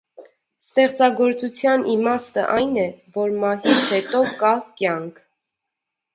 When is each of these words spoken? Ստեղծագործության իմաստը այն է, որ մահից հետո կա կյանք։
Ստեղծագործության 0.61 1.85
իմաստը 1.97 2.47
այն 2.55 2.73
է, 2.85 2.87
որ 3.19 3.37
մահից 3.45 3.85
հետո 3.93 4.25
կա 4.43 4.53
կյանք։ 4.83 5.23